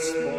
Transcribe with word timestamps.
Christmas. 0.00 0.29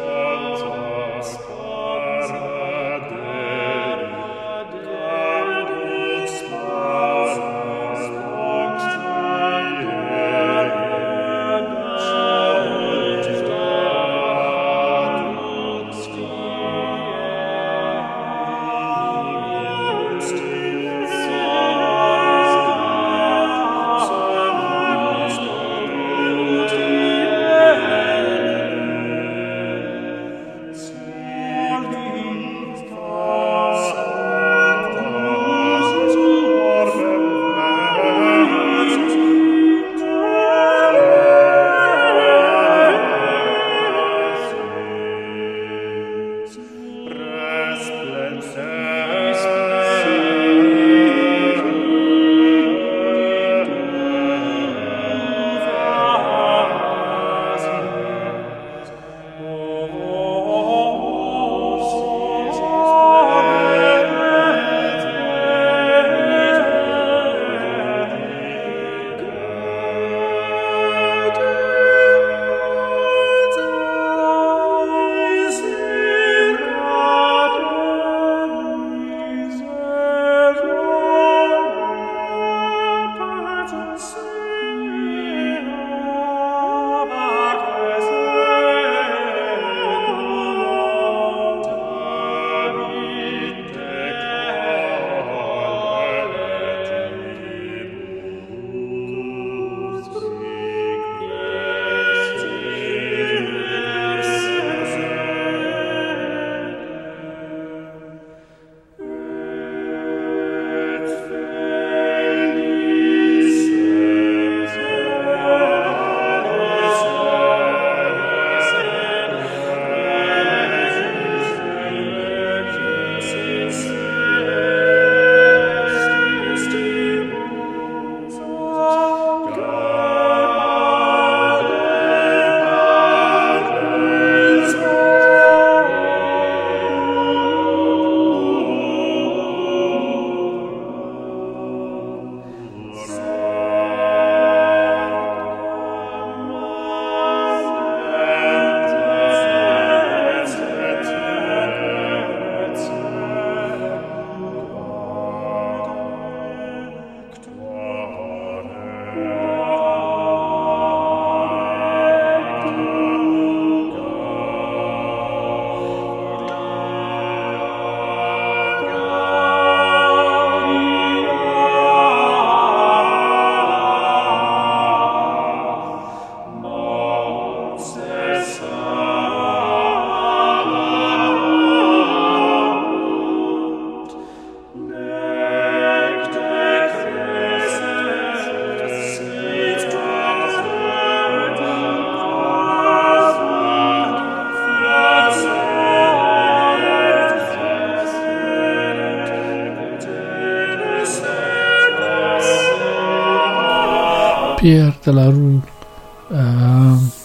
La 205.04 205.30
Rue 205.30 205.60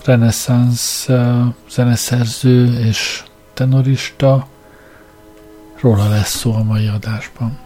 reneszánsz 0.06 1.10
zeneszerző 1.70 2.80
és 2.80 3.24
tenorista, 3.54 4.48
róla 5.82 6.10
lesz 6.10 6.36
szó 6.36 6.54
a 6.54 6.64
mai 6.64 6.88
adásban. 6.88 7.58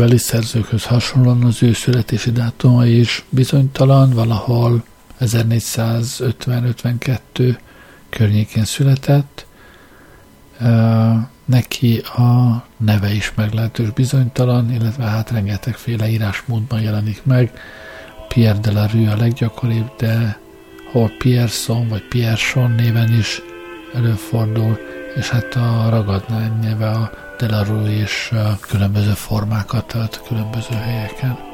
Korabeli 0.00 0.24
szerzőkhöz 0.24 0.84
hasonlóan 0.84 1.44
az 1.44 1.62
ő 1.62 1.72
születési 1.72 2.30
dátuma 2.30 2.86
is 2.86 3.24
bizonytalan, 3.28 4.10
valahol 4.10 4.84
1450-52 5.20 7.56
környékén 8.08 8.64
született. 8.64 9.46
Neki 11.44 11.98
a 11.98 12.64
neve 12.76 13.12
is 13.12 13.32
meglehetős 13.34 13.90
bizonytalan, 13.90 14.72
illetve 14.72 15.04
hát 15.04 15.30
rengetegféle 15.30 16.08
írásmódban 16.08 16.80
jelenik 16.80 17.24
meg. 17.24 17.52
Pierre 18.28 18.58
de 18.58 18.72
la 18.72 18.86
Rue 18.92 19.10
a 19.10 19.16
leggyakoribb, 19.16 19.90
de 19.98 20.38
hol 20.92 21.10
Pierson 21.18 21.88
vagy 21.88 22.08
Pierson 22.08 22.70
néven 22.70 23.12
is 23.12 23.40
előfordul, 23.94 24.78
és 25.16 25.28
hát 25.28 25.54
a 25.54 25.88
ragadnány 25.90 26.58
neve 26.60 26.90
a 26.90 27.10
Delarue 27.40 27.90
és 27.90 28.34
különböző 28.60 29.12
formákat 29.12 29.86
tölt 29.86 30.22
különböző 30.26 30.74
helyeken. 30.74 31.49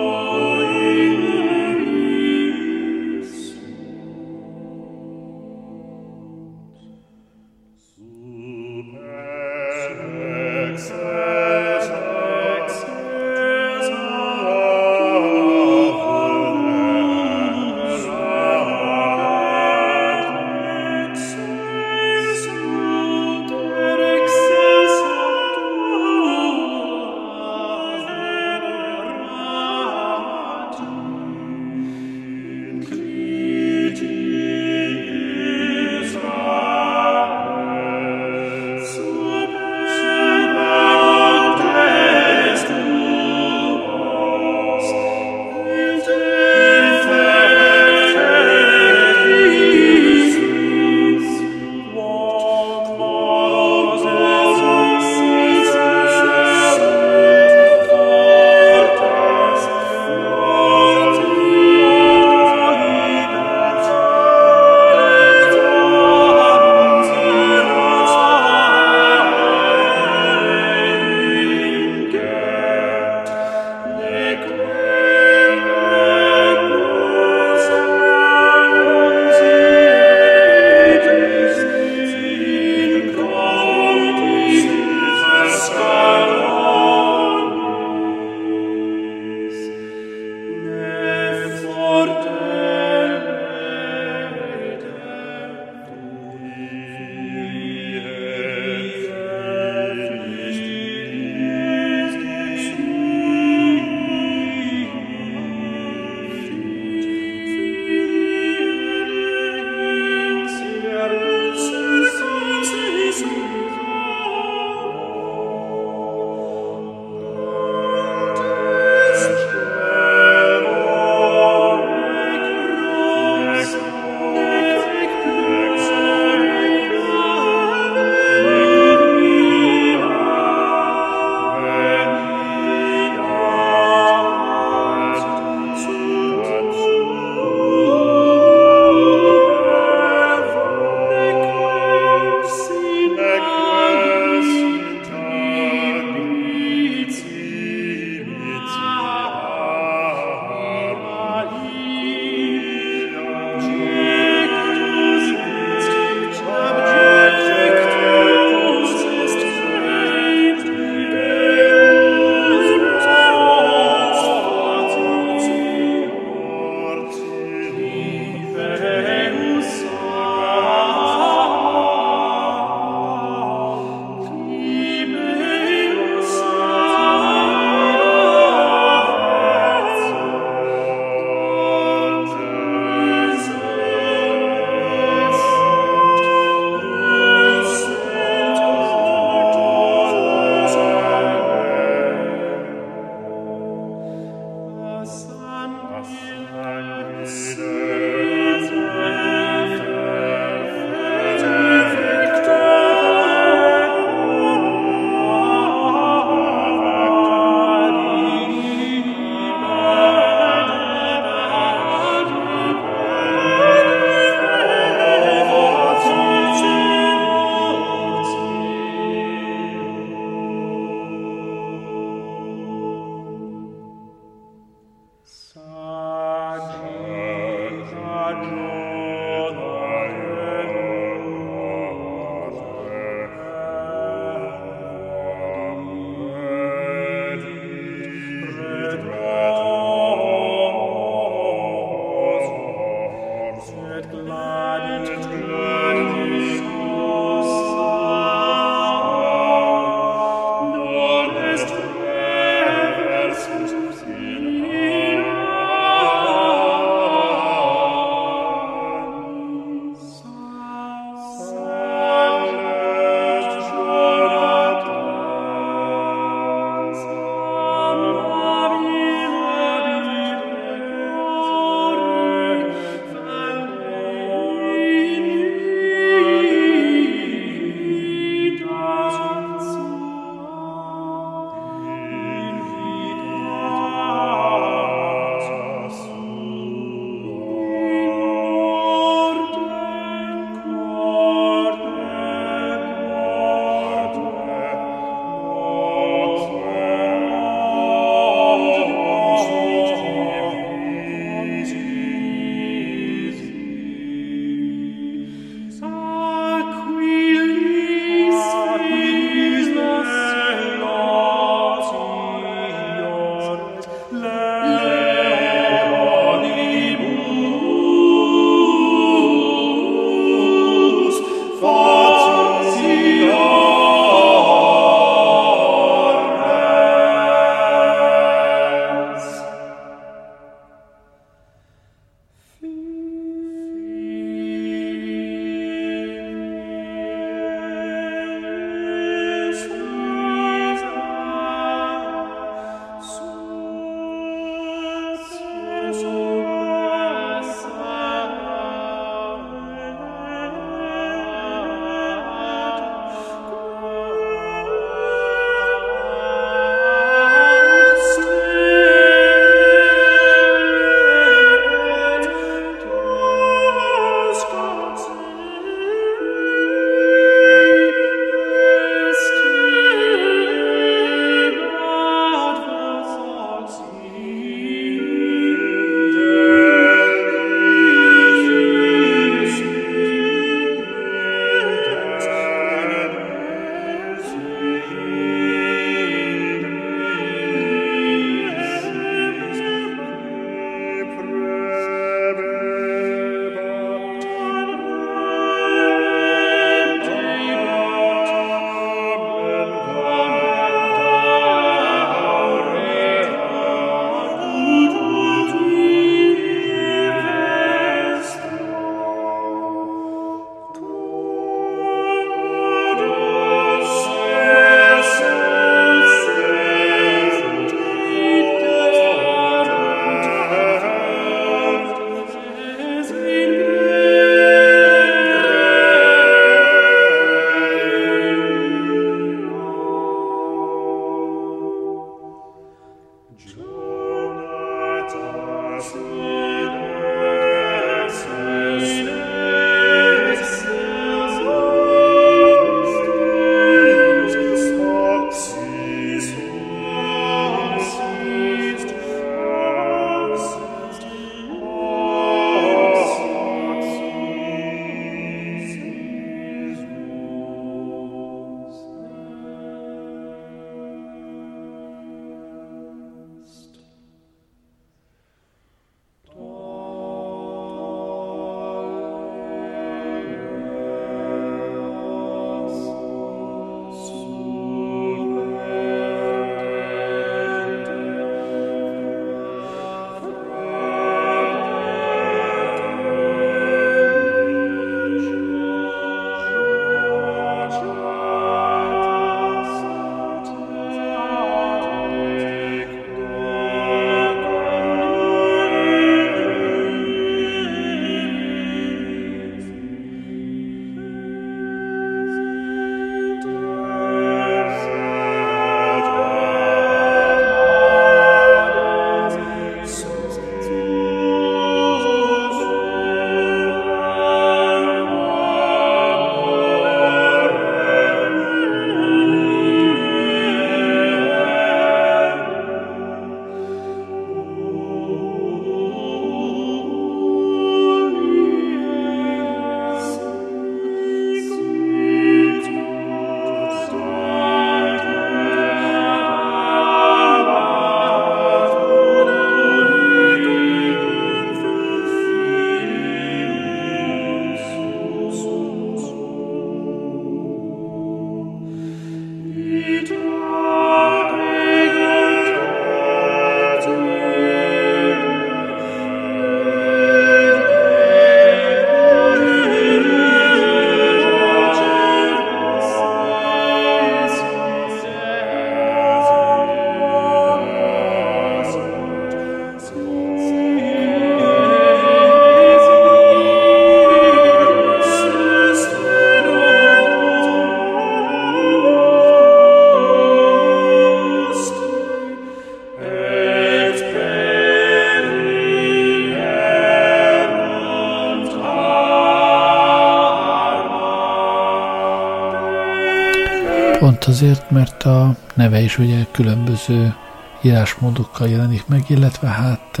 Mert 594.70 595.02
a 595.02 595.36
neve 595.54 595.80
is 595.80 595.98
ugye 595.98 596.26
különböző 596.30 597.14
írásmódokkal 597.62 598.48
jelenik 598.48 598.86
meg, 598.86 599.04
illetve 599.06 599.48
hát 599.48 600.00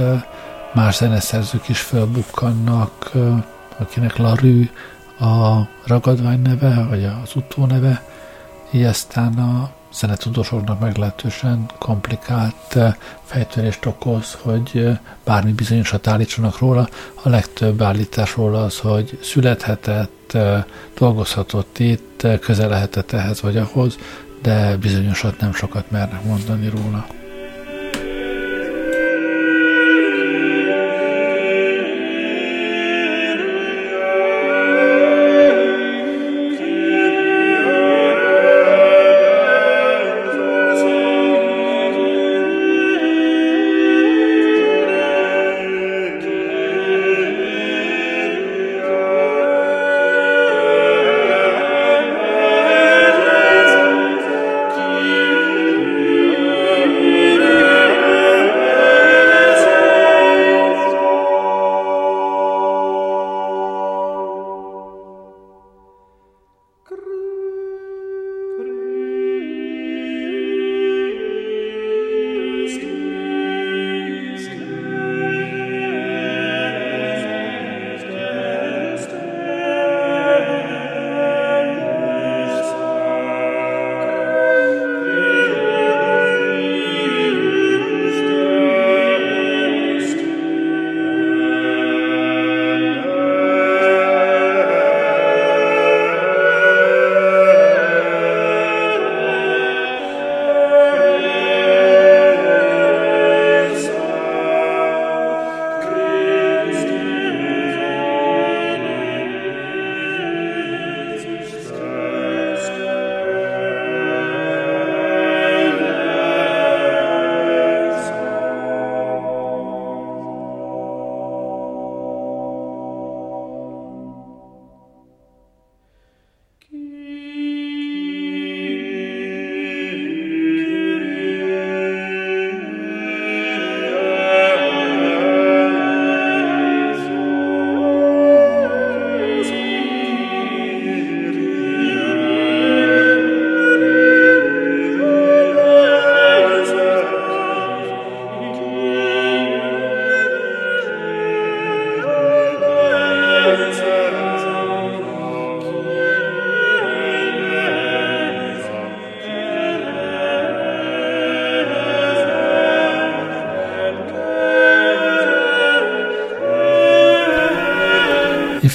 más 0.74 0.96
zeneszerzők 0.96 1.68
is 1.68 1.80
felbukkannak, 1.80 3.10
akinek 3.78 4.16
Larű 4.16 4.70
a 5.20 5.68
ragadvány 5.86 6.42
neve, 6.42 6.86
vagy 6.88 7.04
az 7.04 7.34
utóneve, 7.34 8.02
így 8.70 8.82
aztán 8.82 9.38
a 9.38 9.70
zenetudósoknak 9.92 10.80
meglehetősen 10.80 11.70
komplikált 11.78 12.78
fejtörést 13.24 13.86
okoz, 13.86 14.38
hogy 14.42 14.88
bármi 15.24 15.52
bizonyosat 15.52 16.06
állítsanak 16.06 16.58
róla. 16.58 16.88
A 17.22 17.28
legtöbb 17.28 17.82
állítás 17.82 18.36
róla 18.36 18.64
az, 18.64 18.78
hogy 18.78 19.18
születhetett, 19.22 20.36
dolgozhatott 20.98 21.78
itt, 21.78 22.26
közel 22.40 22.68
lehetett 22.68 23.12
ehhez 23.12 23.40
vagy 23.40 23.56
ahhoz, 23.56 23.98
de 24.42 24.76
bizonyosat 24.80 25.40
nem 25.40 25.52
sokat 25.52 25.90
mernek 25.90 26.24
mondani 26.24 26.68
róla. 26.68 27.06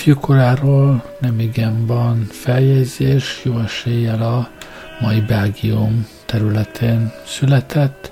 Ifjúkoráról 0.05 1.03
nem 1.19 1.39
igen 1.39 1.85
van 1.85 2.27
feljegyzés, 2.31 3.41
jó 3.43 3.59
eséllyel 3.59 4.21
a 4.21 4.49
mai 4.99 5.21
Belgium 5.21 6.07
területén 6.25 7.11
született. 7.25 8.11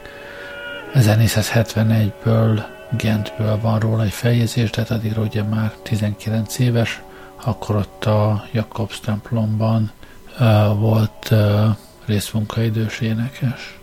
1471-ből 0.94 2.64
Gentből 2.98 3.60
van 3.62 3.80
róla 3.80 4.04
egy 4.04 4.12
feljegyzés, 4.12 4.70
de 4.70 4.86
addig 4.90 5.18
ugye 5.18 5.44
már 5.44 5.72
19 5.84 6.60
éves, 6.60 7.02
akkor 7.44 7.76
ott 7.76 8.06
a 8.06 8.46
Jakobs 8.52 9.00
templomban 9.00 9.92
uh, 10.40 10.80
volt 10.80 11.28
uh, 11.32 11.76
részmunkaidős 12.06 13.00
énekes. 13.00 13.78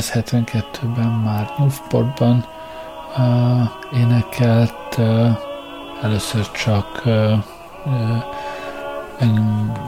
1472-ben 0.00 1.20
már 1.24 1.54
Newportban 1.58 2.44
uh, 3.16 3.62
énekelt, 4.00 4.96
uh, 4.98 5.30
először 6.02 6.50
csak 6.50 7.02
uh, 7.04 7.32
uh, 7.86 8.24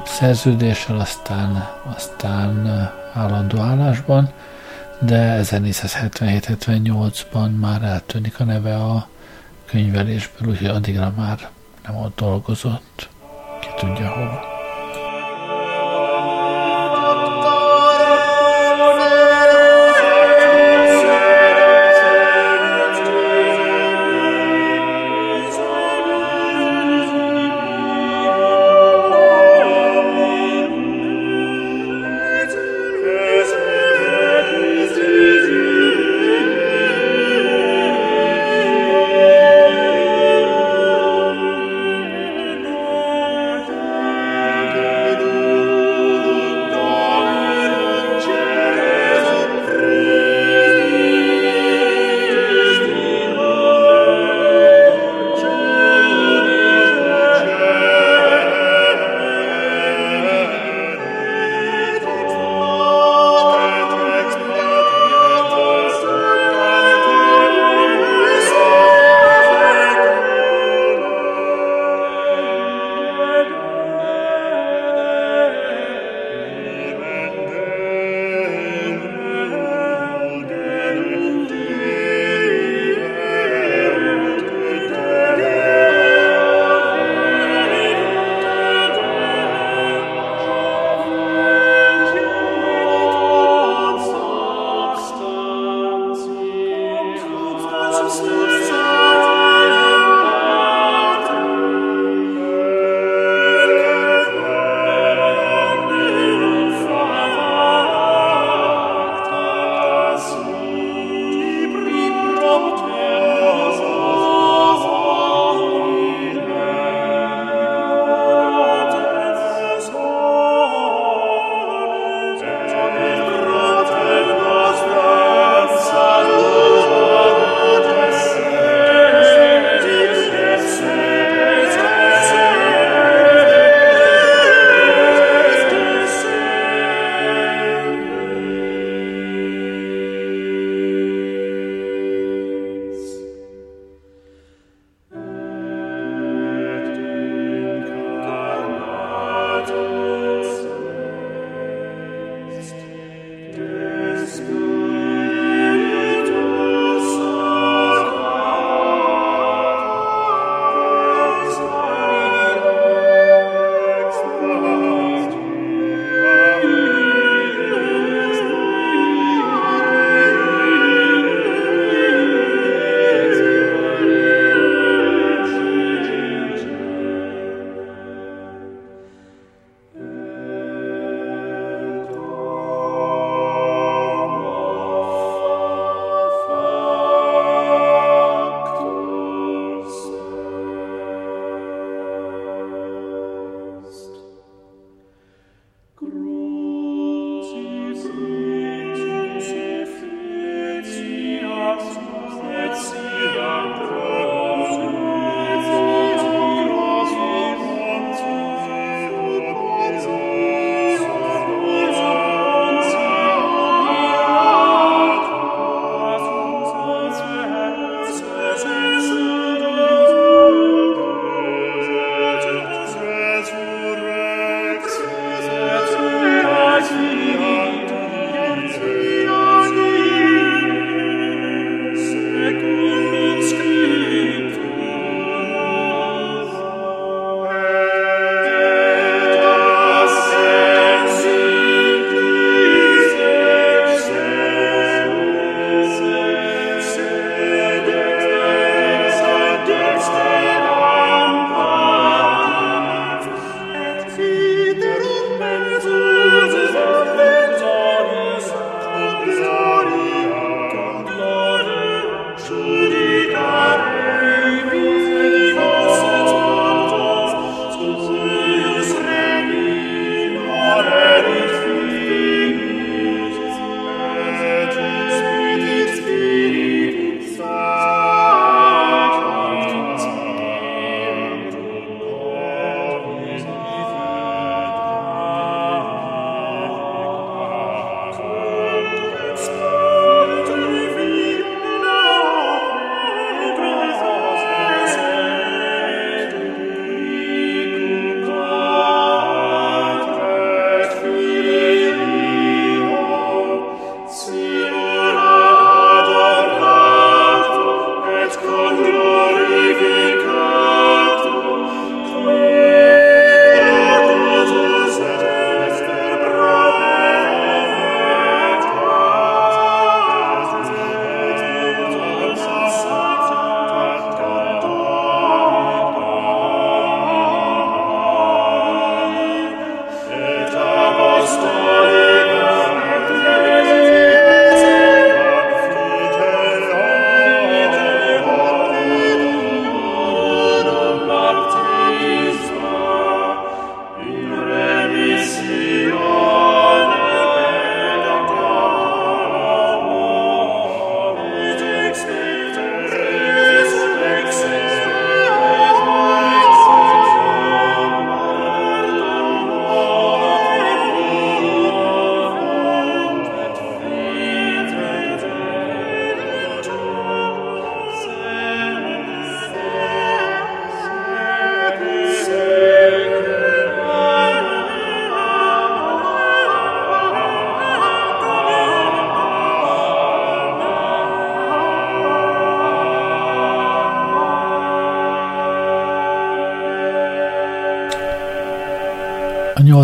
szerződéssel, 0.04 1.00
aztán, 1.00 1.68
aztán 1.96 2.66
állandó 3.12 3.60
állásban, 3.60 4.30
de 5.00 5.40
1477-78-ban 5.42 7.58
már 7.60 7.82
eltűnik 7.82 8.40
a 8.40 8.44
neve 8.44 8.76
a 8.76 9.06
könyvelésből, 9.64 10.48
úgyhogy 10.48 10.66
addigra 10.66 11.12
már 11.16 11.48
nem 11.86 11.96
ott 11.96 12.16
dolgozott. 12.16 13.08
Ki 13.60 13.68
tudja 13.76 14.08
hova. 14.08 14.51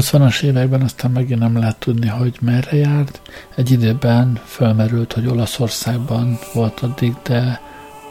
80-as 0.01 0.43
években 0.43 0.83
aztán 0.83 1.11
megint 1.11 1.41
nem 1.41 1.59
lehet 1.59 1.77
tudni, 1.77 2.07
hogy 2.07 2.39
merre 2.41 2.77
járt. 2.77 3.21
Egy 3.57 3.71
időben 3.71 4.41
felmerült, 4.45 5.13
hogy 5.13 5.27
Olaszországban 5.27 6.39
volt 6.55 6.81
addig, 6.81 7.15
de 7.23 7.61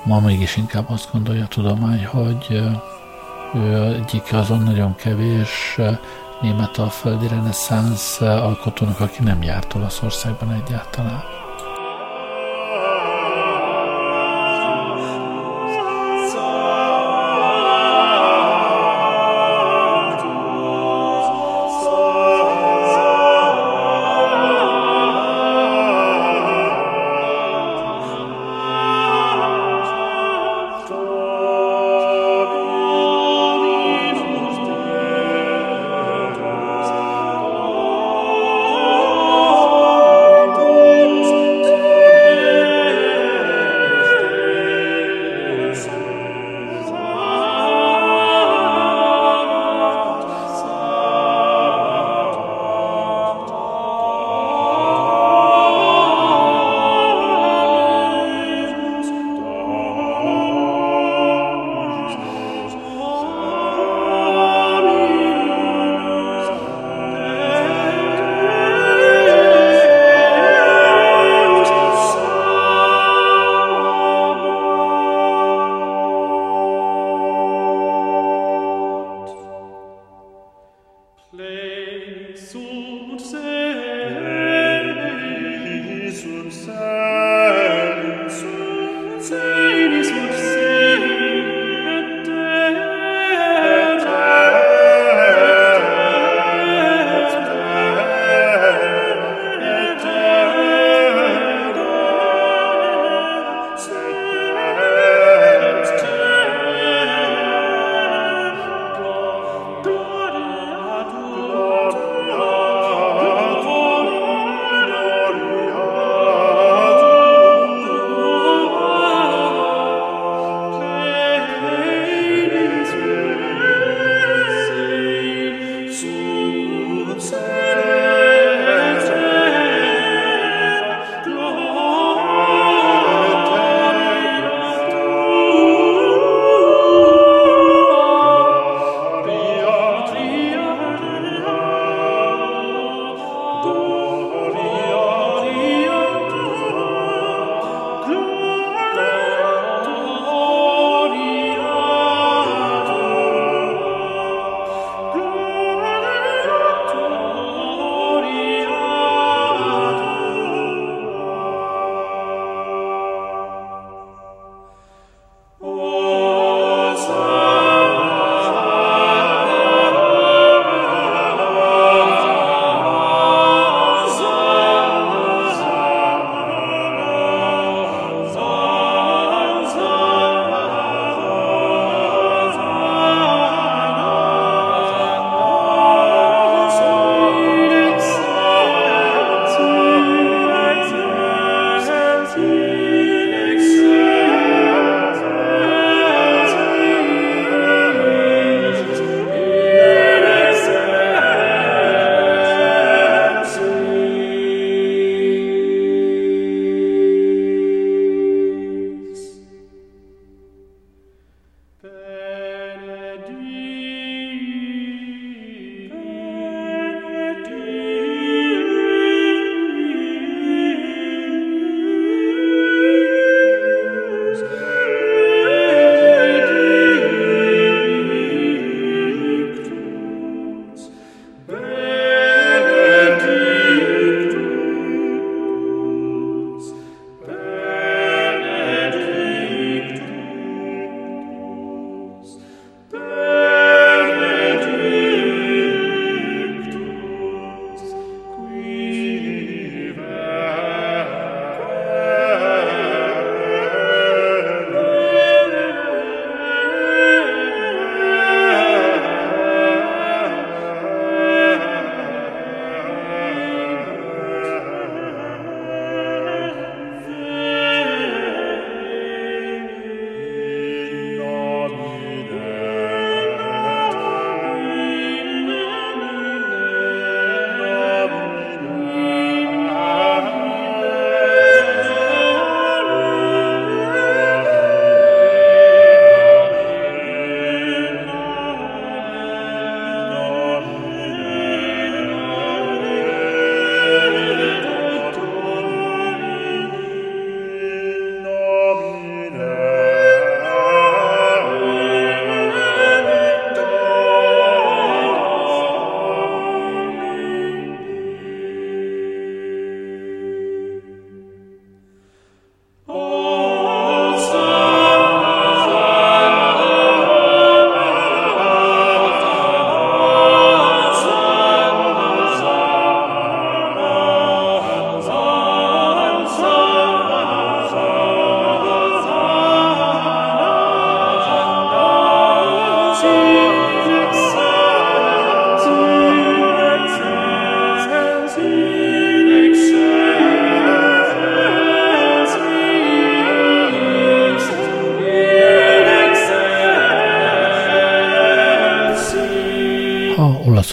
ma 0.03 0.19
mégis 0.19 0.57
inkább 0.57 0.89
azt 0.89 1.09
gondolja 1.11 1.43
a 1.43 1.47
tudomány, 1.47 2.05
hogy 2.05 2.61
ő 3.55 3.83
egyik 3.83 4.33
azon 4.33 4.63
nagyon 4.63 4.95
kevés 4.95 5.79
német 6.41 6.77
alföldi 6.77 7.27
reneszánsz 7.27 8.21
alkotónak, 8.21 8.99
aki 8.99 9.23
nem 9.23 9.41
járt 9.41 9.73
Olaszországban 9.73 10.51
egyáltalán. 10.51 11.36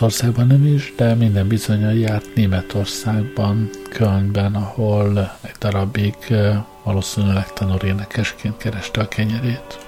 Olaszországban 0.05 0.47
nem 0.47 0.67
is, 0.67 0.93
de 0.97 1.15
minden 1.15 1.49
bizonyal 1.49 1.93
járt 1.93 2.35
Németországban, 2.35 3.71
Kölnben, 3.91 4.55
ahol 4.55 5.37
egy 5.41 5.55
darabig 5.59 6.15
valószínűleg 6.83 7.53
tenorénekesként 7.53 8.57
kereste 8.57 9.01
a 9.01 9.09
kenyerét. 9.09 9.84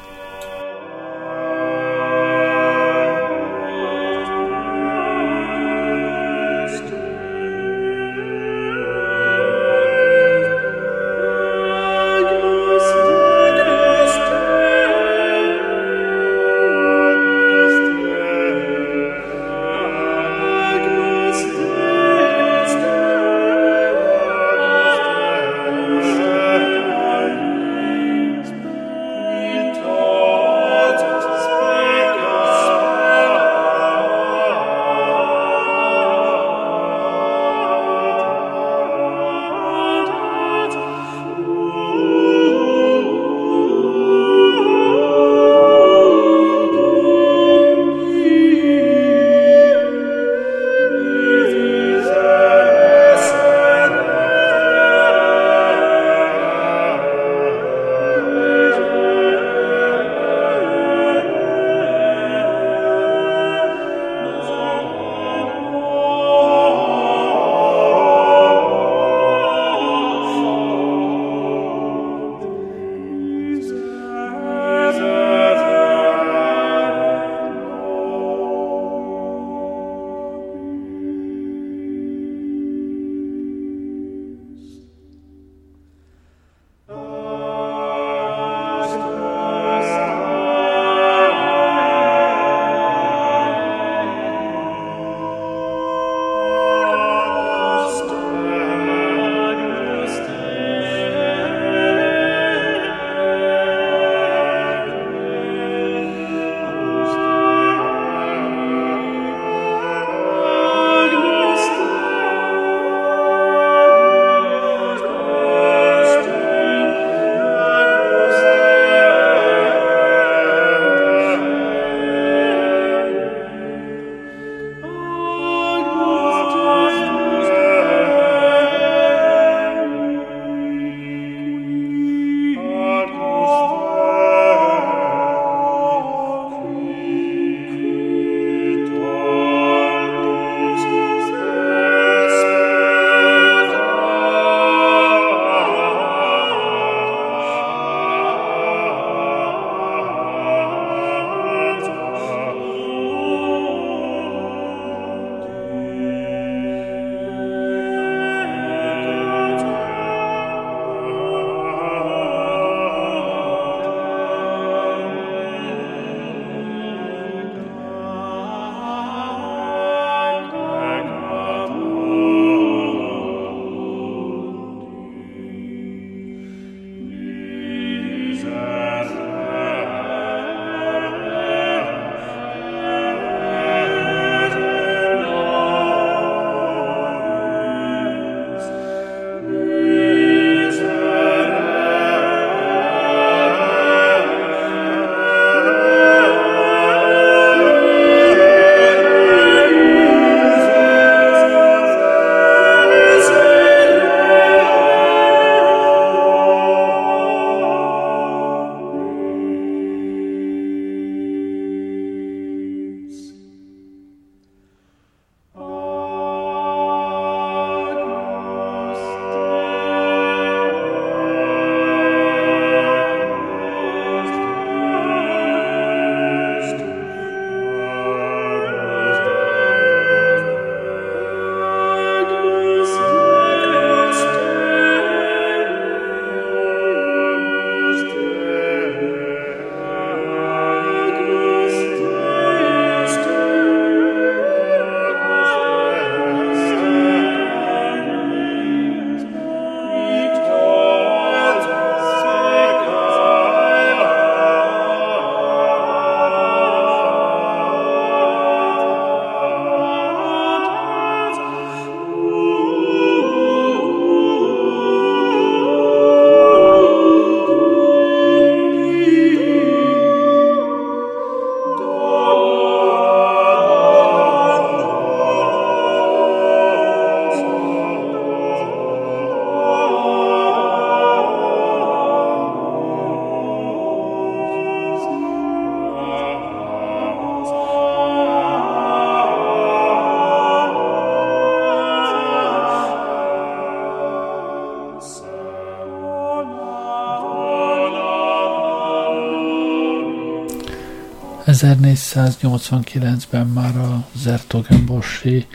1489-ben 301.63 303.47
már 303.47 303.77
a 303.77 304.07
Zertogenbossi 304.15 305.47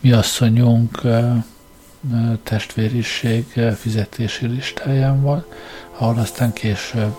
mi 0.00 0.12
asszonyunk 0.12 1.00
testvériség 2.42 3.46
fizetési 3.76 4.46
listáján 4.46 5.22
van, 5.22 5.44
ahol 5.98 6.18
aztán 6.18 6.52
később 6.52 7.16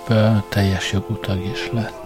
teljes 0.49 0.91
jogú 0.91 1.15
tag 1.15 1.45
is 1.53 1.69
lett. 1.71 2.00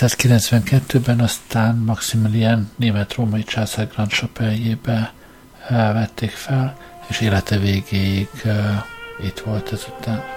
1492-ben 0.00 1.20
aztán 1.20 1.76
Maximilian 1.76 2.70
német-római 2.76 3.44
császár 3.44 3.88
Grand 3.88 4.10
Chapeljébe 4.10 5.12
eh, 5.68 5.92
vették 5.92 6.30
fel, 6.30 6.76
és 7.08 7.20
élete 7.20 7.58
végéig 7.58 8.28
eh, 8.44 8.82
itt 9.24 9.38
volt 9.38 9.72
ezután. 9.72 10.35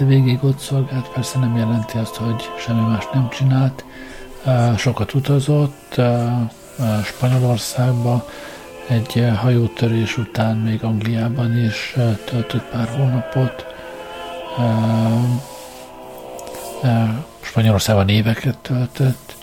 Élete 0.00 0.14
végig 0.14 0.44
ott 0.44 0.58
szolgált, 0.58 1.08
persze 1.08 1.38
nem 1.38 1.56
jelenti 1.56 1.98
azt, 1.98 2.14
hogy 2.14 2.50
semmi 2.58 2.80
más 2.80 3.08
nem 3.12 3.28
csinált. 3.28 3.84
Sokat 4.76 5.14
utazott 5.14 6.00
Spanyolországba, 7.04 8.28
egy 8.88 9.28
hajótörés 9.36 10.18
után 10.18 10.56
még 10.56 10.84
Angliában 10.84 11.58
is 11.58 11.96
töltött 12.24 12.62
pár 12.62 12.88
hónapot. 12.88 13.66
Spanyolországban 17.40 18.08
éveket 18.08 18.58
töltött, 18.58 19.34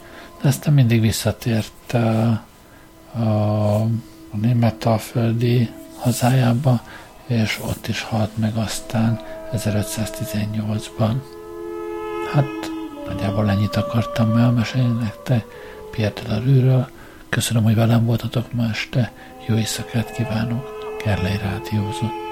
de 0.41 0.47
aztán 0.47 0.73
mindig 0.73 1.01
visszatért 1.01 1.93
a, 1.93 2.43
a, 3.13 3.81
a 4.31 4.37
német 4.41 4.85
alföldi 4.85 5.69
hazájába, 5.99 6.81
és 7.27 7.59
ott 7.65 7.87
is 7.87 8.01
halt 8.01 8.37
meg 8.37 8.55
aztán 8.55 9.32
1518-ban. 9.53 11.13
Hát 12.33 12.71
nagyjából 13.07 13.49
ennyit 13.49 13.75
akartam 13.75 14.37
elmesélni 14.37 15.03
nektek 15.03 15.45
Pierre 15.91 16.21
de 16.21 16.33
la 16.33 16.39
Rue-ről. 16.39 16.87
Köszönöm, 17.29 17.63
hogy 17.63 17.75
velem 17.75 18.05
voltatok 18.05 18.53
ma 18.53 18.63
este. 18.71 19.11
Jó 19.47 19.55
éjszakát 19.55 20.11
kívánok. 20.11 20.97
Kerlei 21.03 21.37
Rádiózott. 21.37 22.22